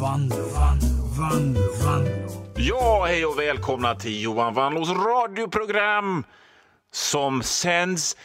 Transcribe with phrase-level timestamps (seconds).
[0.00, 0.88] Vanlo, Vanlo,
[1.18, 2.54] Vanlo, Vanlo.
[2.56, 6.24] Ja, hej och välkomna till Johan Wanlås radioprogram
[6.92, 8.16] som sänds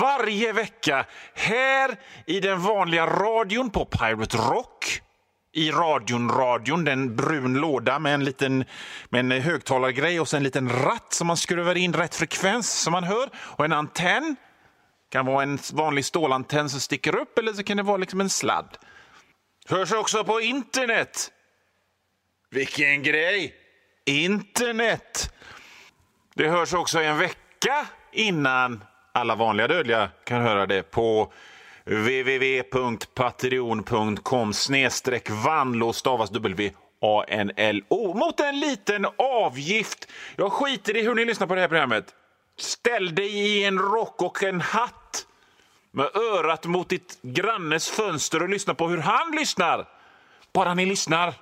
[0.00, 1.96] varje vecka här
[2.26, 5.02] i den vanliga radion på Pirate Rock.
[5.52, 8.64] I radion, radion, den brun låda med en liten
[9.08, 12.92] med en högtalargrej och sen en liten ratt som man skruvar in rätt frekvens som
[12.92, 14.36] man hör och en antenn.
[15.10, 18.30] kan vara en vanlig stålantenn som sticker upp eller så kan det vara liksom en
[18.30, 18.78] sladd.
[19.68, 21.32] Hörs också på internet.
[22.50, 23.54] Vilken grej!
[24.04, 25.32] Internet!
[26.34, 31.32] Det hörs också en vecka innan alla vanliga dödliga kan höra det på
[31.84, 40.08] www.patreon.com snedstreck vanlo stavas W-A-N-L-O mot en liten avgift.
[40.36, 42.14] Jag skiter i hur ni lyssnar på det här programmet.
[42.58, 45.26] Ställ dig i en rock och en hatt
[45.96, 49.88] med örat mot ditt grannes fönster och lyssna på hur han lyssnar.
[50.52, 51.34] Bara ni lyssnar.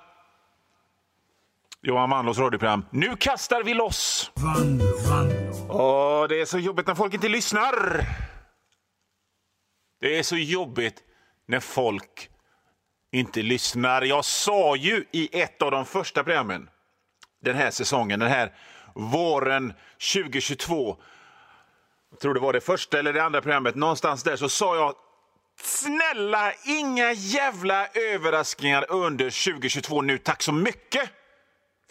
[1.81, 2.85] Johan Wannlås radioprogram.
[2.89, 4.31] Nu kastar vi loss!
[4.35, 5.31] Van, van.
[5.69, 8.05] Åh, det är så jobbigt när folk inte lyssnar.
[10.01, 11.03] Det är så jobbigt
[11.45, 12.29] när folk
[13.11, 14.01] inte lyssnar.
[14.01, 16.69] Jag sa ju i ett av de första programmen
[17.41, 18.53] den här säsongen, den här
[18.93, 19.73] våren
[20.13, 20.97] 2022.
[22.15, 23.75] Jag tror det var det första eller det andra programmet.
[23.75, 24.95] Någonstans där så sa jag
[25.61, 30.17] snälla, inga jävla överraskningar under 2022 nu.
[30.17, 31.09] Tack så mycket!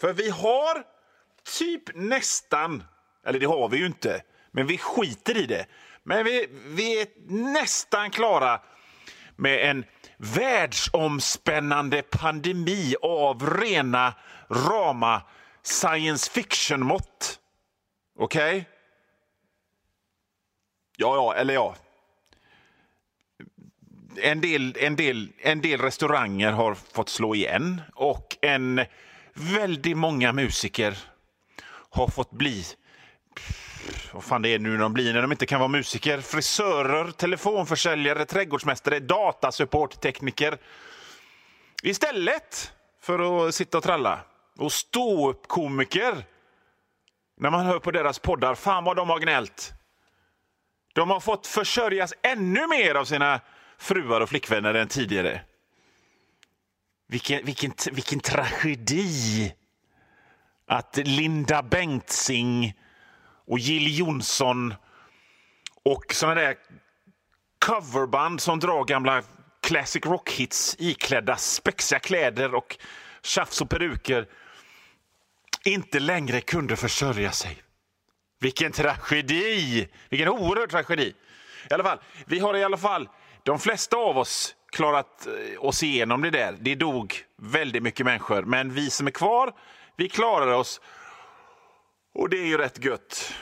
[0.01, 0.83] För vi har
[1.59, 2.83] typ nästan,
[3.25, 5.65] eller det har vi ju inte, men vi skiter i det.
[6.03, 7.07] Men vi, vi är
[7.53, 8.61] nästan klara
[9.35, 9.85] med en
[10.17, 14.13] världsomspännande pandemi av rena
[14.49, 15.21] rama
[15.63, 17.39] science fiction-mått.
[18.19, 18.57] Okej?
[18.57, 18.74] Okay?
[20.97, 21.75] Ja, ja, eller ja.
[24.17, 28.85] En del, en, del, en del restauranger har fått slå igen och en
[29.33, 30.97] väldigt många musiker
[31.89, 32.65] har fått bli
[34.11, 36.21] vad fan det är nu de blir när de inte kan vara musiker.
[36.21, 40.57] Frisörer, telefonförsäljare, trädgårdsmästare, datasupporttekniker.
[41.83, 44.19] Istället för att sitta och tralla.
[44.57, 46.25] Och stå upp komiker
[47.37, 49.74] När man hör på deras poddar, fan vad de har gnällt.
[50.95, 53.41] De har fått försörjas ännu mer av sina
[53.77, 55.41] fruar och flickvänner än tidigare.
[57.07, 59.53] Vilken, vilken, vilken tragedi
[60.67, 62.73] att Linda Bengtzing
[63.47, 64.73] och Jill Johnson
[65.83, 66.55] och såna där
[67.65, 69.23] coverband som drar gamla
[69.61, 72.77] classic rock-hits iklädda spexiga kläder och
[73.23, 74.27] tjafs och peruker
[75.65, 77.61] inte längre kunde försörja sig.
[78.45, 79.87] Vilken tragedi!
[80.09, 81.13] Vilken oerhörd tragedi.
[81.69, 83.09] I alla fall, vi har i alla fall,
[83.43, 86.57] de flesta av oss, klarat eh, oss igenom det där.
[86.59, 89.53] Det dog väldigt mycket människor, men vi som är kvar,
[89.97, 90.81] vi klarar oss.
[92.13, 93.33] Och det är ju rätt gött.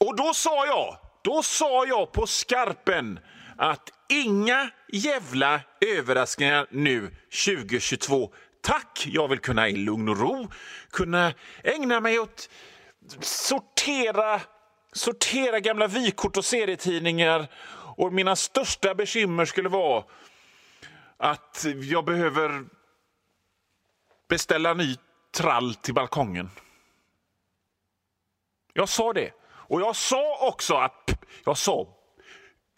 [0.00, 3.20] Och då sa jag, då sa jag på skarpen
[3.56, 7.10] att inga jävla överraskningar nu
[7.46, 8.32] 2022.
[8.62, 9.06] Tack!
[9.06, 10.50] Jag vill kunna i lugn och ro
[10.90, 11.32] kunna
[11.62, 12.48] ägna mig åt
[13.20, 14.40] sortera,
[14.92, 17.48] sortera gamla vykort och serietidningar.
[17.96, 20.04] Och mina största bekymmer skulle vara
[21.16, 22.64] att jag behöver
[24.28, 24.96] beställa ny
[25.30, 26.50] trall till balkongen.
[28.72, 29.32] Jag sa det.
[29.48, 31.88] Och jag sa också att jag sa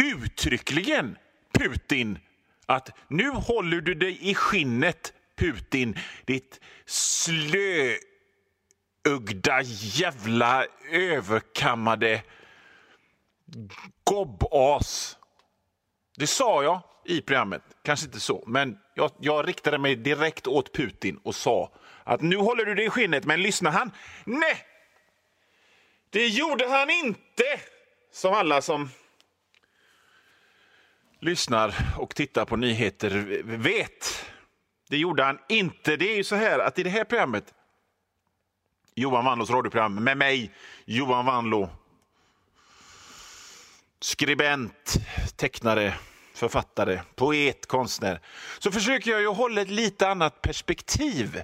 [0.02, 1.18] uttryckligen
[1.52, 2.18] Putin
[2.66, 7.96] att nu håller du dig i skinnet Putin, ditt slö
[9.10, 12.22] slöögda jävla överkammade
[14.04, 15.18] gobbas.
[16.16, 20.74] Det sa jag i programmet, kanske inte så, men jag, jag riktade mig direkt åt
[20.74, 21.72] Putin och sa
[22.04, 23.90] att nu håller du dig i skinnet, men lyssnar han?
[24.24, 24.56] Nej,
[26.10, 27.44] det gjorde han inte!
[28.12, 28.88] Som alla som
[31.20, 34.24] lyssnar och tittar på nyheter vet.
[34.88, 35.96] Det gjorde han inte.
[35.96, 37.54] Det är ju så här att i det här programmet,
[38.94, 40.50] Johan Wanlås radioprogram med mig,
[40.84, 41.70] Johan Wanlå,
[44.00, 44.96] skribent,
[45.36, 45.94] tecknare,
[46.34, 48.20] författare, poet, konstnär,
[48.58, 51.42] så försöker jag ju hålla ett lite annat perspektiv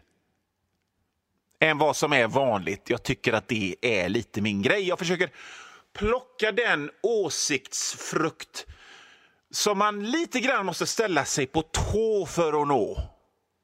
[1.60, 2.90] än vad som är vanligt.
[2.90, 4.88] Jag tycker att det är lite min grej.
[4.88, 5.30] Jag försöker
[5.92, 8.66] plocka den åsiktsfrukt
[9.50, 13.10] som man lite grann måste ställa sig på tå för att nå.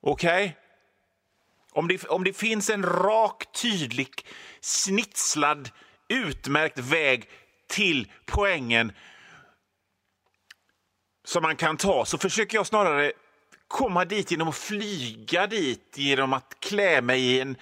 [0.01, 0.45] Okej?
[0.45, 0.62] Okay?
[1.73, 4.09] Om det, om det finns en rak, tydlig,
[4.61, 5.71] snitslad,
[6.09, 7.29] utmärkt väg
[7.69, 8.93] till poängen
[11.25, 13.13] som man kan ta så försöker jag snarare
[13.69, 17.57] komma dit genom att flyga dit, genom att klä mig i en,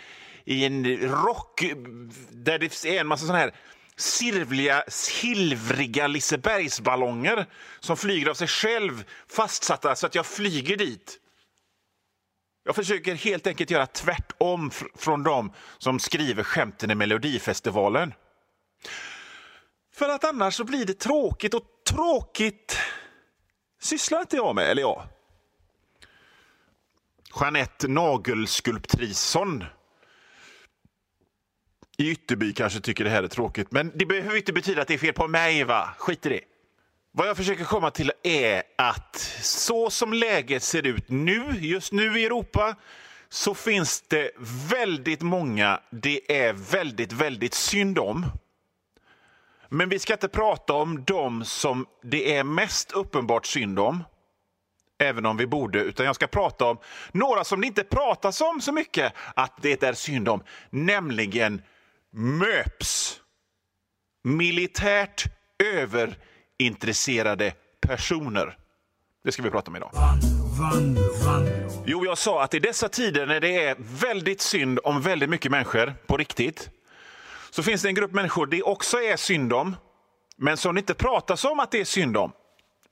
[0.44, 1.62] i en rock
[2.30, 3.54] där det är en massa såna här
[3.96, 7.46] sirvliga, silvriga Lisebergsballonger
[7.80, 11.18] som flyger av sig själv fastsatta så att jag flyger dit.
[12.70, 18.14] Jag försöker helt enkelt göra tvärtom från dem som skriver skämten i Melodifestivalen.
[19.94, 22.78] För att annars så blir det tråkigt och tråkigt
[23.80, 25.02] sysslar inte jag med, eller jag.
[27.40, 29.64] Jeanette Nagelskulptrisson
[31.98, 34.94] i Ytterby kanske tycker det här är tråkigt, men det behöver inte betyda att det
[34.94, 35.64] är fel på mig.
[35.64, 35.94] va?
[35.98, 36.49] Skit i det.
[37.12, 42.20] Vad jag försöker komma till är att så som läget ser ut nu, just nu
[42.20, 42.76] i Europa,
[43.28, 44.30] så finns det
[44.70, 48.26] väldigt många det är väldigt, väldigt synd om.
[49.68, 54.04] Men vi ska inte prata om dem som det är mest uppenbart synd om,
[54.98, 56.78] även om vi borde, utan jag ska prata om
[57.12, 61.62] några som det inte pratas om så mycket att det är synd om, nämligen
[62.12, 63.20] MÖPS.
[64.22, 65.24] Militärt
[65.58, 66.16] över
[66.60, 68.56] överintresserade personer.
[69.24, 69.90] Det ska vi prata om idag.
[71.86, 75.50] Jo, jag sa att i dessa tider när det är väldigt synd om väldigt mycket
[75.50, 76.70] människor på riktigt
[77.50, 79.76] så finns det en grupp människor det också är synd om,
[80.36, 82.32] men som det inte pratas om att det är synd om.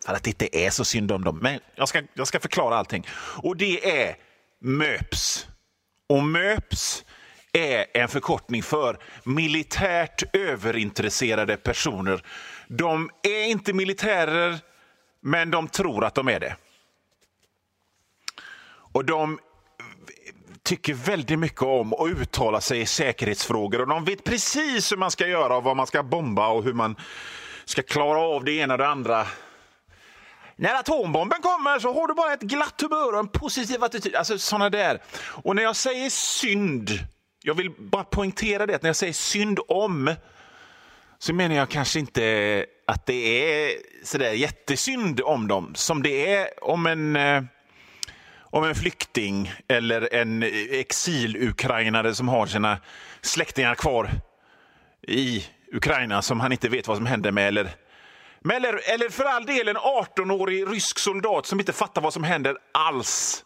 [0.06, 1.38] För att det inte är så synd om dem.
[1.42, 3.06] Men jag ska, jag ska förklara allting.
[3.42, 4.16] Och det är
[4.60, 5.46] MÖPS.
[6.08, 7.04] Och MÖPS
[7.52, 12.22] är en förkortning för militärt överintresserade personer.
[12.68, 14.58] De är inte militärer,
[15.20, 16.56] men de tror att de är det.
[18.92, 19.38] Och de
[20.62, 25.10] tycker väldigt mycket om att uttala sig i säkerhetsfrågor och de vet precis hur man
[25.10, 26.96] ska göra och vad man ska bomba och hur man
[27.64, 29.26] ska klara av det ena och det andra.
[30.56, 34.14] När atombomben kommer så har du bara ett glatt humör och en positiv attityd.
[34.14, 35.02] Alltså sådana där.
[35.42, 36.90] Och när jag säger synd,
[37.42, 40.14] jag vill bara poängtera det, att när jag säger synd om
[41.18, 46.64] så menar jag kanske inte att det är sådär jättesynd om dem som det är
[46.64, 47.42] om en eh,
[48.50, 52.78] om en flykting eller en exil-ukrainare som har sina
[53.20, 54.10] släktingar kvar
[55.02, 57.48] i Ukraina som han inte vet vad som händer med.
[57.48, 57.70] Eller,
[58.50, 62.56] eller, eller för all del en 18-årig rysk soldat som inte fattar vad som händer
[62.72, 63.44] alls.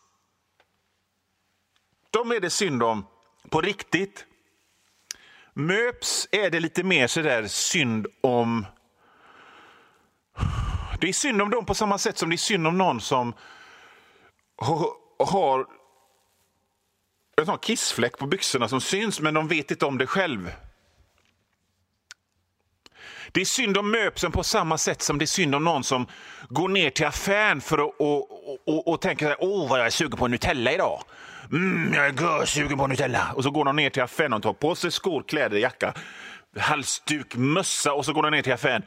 [2.11, 3.07] De är det synd om
[3.51, 4.27] på riktigt.
[5.55, 8.67] Möps är det lite mer sådär synd om...
[11.01, 13.35] Det är synd om dem på samma sätt som det är synd om någon som
[15.19, 15.67] har
[17.37, 20.51] en sån kissfläck på byxorna som syns, men de vet inte om det själv.
[23.33, 26.07] Det är synd om möpsen på samma sätt som det är synd om någon som
[26.49, 30.19] går ner till affären för att och, och, och, tänker åh vad jag är sugen
[30.19, 31.03] på Nutella idag.
[31.53, 33.33] Mm, jag är sugen på Nutella.
[33.35, 35.95] Och så går de ner till affären och tar på sig skor, kläder, jacka,
[36.59, 38.83] halsduk, mössa och så går de ner till affären.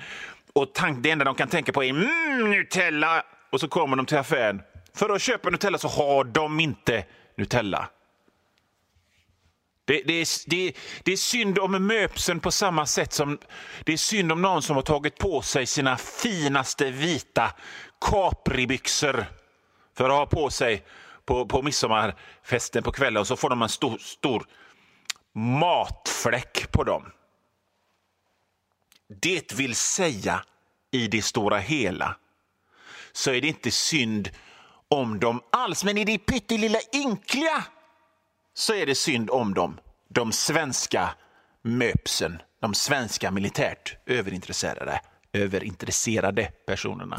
[0.53, 3.23] Och tank, det enda de kan tänka på är mm, Nutella.
[3.49, 4.61] Och så kommer de till affären
[4.95, 7.03] för att köpa Nutella så har de inte
[7.37, 7.89] Nutella.
[9.85, 10.73] Det, det, är, det,
[11.03, 13.37] det, är synd om möpsen på samma sätt som
[13.83, 17.53] det är synd om någon som har tagit på sig sina finaste vita
[18.01, 19.25] capribyxor
[19.95, 20.85] för att ha på sig
[21.25, 24.47] på, på midsommarfesten på kvällen och så får de en stor, stor
[25.33, 27.11] matfläck på dem.
[29.21, 30.43] Det vill säga,
[30.91, 32.15] i det stora hela,
[33.11, 34.29] så är det inte synd
[34.87, 35.83] om dem alls.
[35.83, 37.63] Men i det pyttelilla ynkliga
[38.53, 39.79] så är det synd om dem.
[40.09, 41.09] De svenska
[41.61, 45.01] möpsen, de svenska militärt överintresserade,
[45.33, 47.17] överintresserade personerna.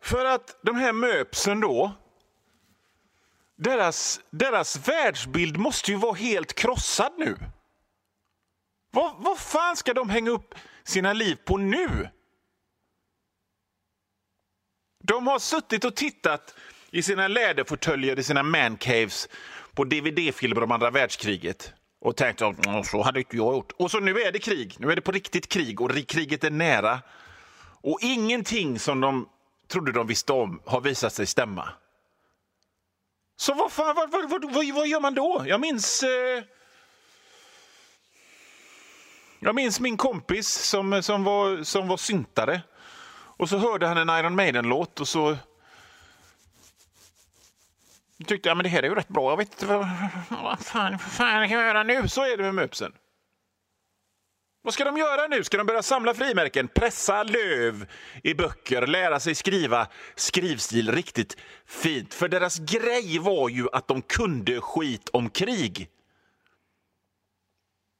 [0.00, 1.92] För att de här möpsen då,
[3.56, 7.36] deras, deras världsbild måste ju vara helt krossad nu.
[8.90, 10.54] Vad, vad fan ska de hänga upp
[10.84, 12.08] sina liv på nu?
[15.02, 16.54] De har suttit och tittat
[16.90, 19.28] i sina läderfåtöljer, i sina mancaves
[19.74, 23.72] på dvd-filmer om andra världskriget och tänkt att så hade inte jag gjort.
[23.76, 24.76] Och så nu är det krig.
[24.78, 27.00] Nu är det på riktigt krig och kriget är nära.
[27.82, 29.28] Och ingenting som de
[29.70, 31.68] trodde de visste om har visat sig stämma.
[33.36, 35.44] Så vad, fan, vad, vad, vad, vad gör man då?
[35.46, 36.02] Jag minns...
[36.02, 36.44] Eh...
[39.38, 42.62] Jag minns min kompis som, som, var, som var syntare.
[43.12, 45.36] Och så hörde han en Iron Maiden-låt och så
[48.26, 49.30] tyckte jag men det här är ju rätt bra.
[49.30, 49.88] Jag vet inte vad,
[50.28, 52.08] vad fan, vad fan kan jag göra nu?
[52.08, 52.92] Så är det med möpsen.
[54.62, 55.44] Vad ska de göra nu?
[55.44, 57.86] Ska de börja samla frimärken, pressa löv
[58.22, 61.36] i böcker, lära sig skriva skrivstil riktigt
[61.66, 62.14] fint?
[62.14, 65.88] För deras grej var ju att de kunde skit om krig.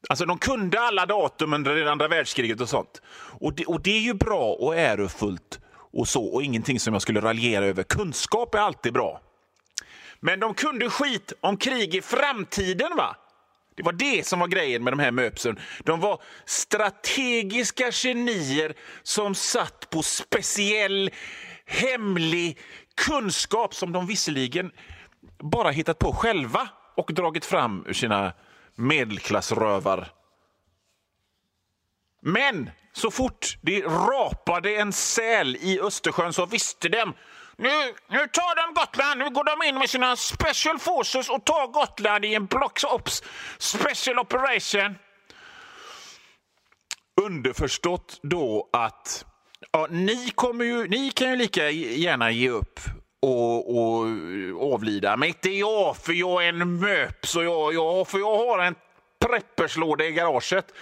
[0.09, 3.03] Alltså de kunde alla datum under andra världskriget och sånt.
[3.41, 5.61] Och det, och det är ju bra och ärofullt
[5.93, 7.83] och så och ingenting som jag skulle raljera över.
[7.83, 9.21] Kunskap är alltid bra.
[10.21, 12.97] Men de kunde skit om krig i framtiden.
[12.97, 13.17] va?
[13.75, 15.59] Det var det som var grejen med de här möpsen.
[15.85, 21.11] De var strategiska genier som satt på speciell,
[21.67, 22.59] hemlig
[22.97, 24.71] kunskap som de visserligen
[25.39, 28.33] bara hittat på själva och dragit fram ur sina
[28.75, 30.13] medelklassrövar.
[32.23, 37.15] Men så fort det rapade en säl i Östersjön så visste de
[37.61, 39.19] nu, nu tar de Gotland.
[39.19, 43.23] Nu går de in med sina special forces och tar Gotland i en Block Ops
[43.59, 44.95] special operation.
[47.21, 49.25] Underförstått då att
[49.73, 52.81] ja, ni, kommer ju, ni kan ju lika gärna ge upp
[53.23, 54.07] och, och
[54.75, 55.17] avlida.
[55.17, 57.27] Men inte jag, för jag är en möp.
[57.27, 58.75] Så jag, jag, för jag har en
[59.19, 60.75] prepperslåda i garaget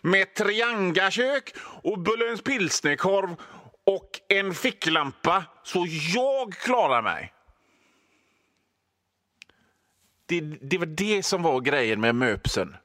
[0.00, 3.36] med triangakök och Bullens pilsnerkorv
[3.84, 7.32] och en ficklampa så jag klarar mig.
[10.26, 12.76] Det, det var det som var grejen med möpsen.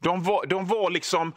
[0.00, 1.32] De var, de var liksom...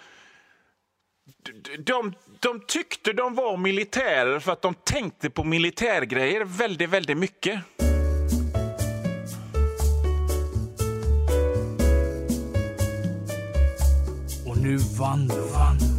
[1.79, 7.59] De, de tyckte de var militärer för att de tänkte på militärgrejer väldigt, väldigt mycket.
[14.47, 15.98] Och nu vann, vann.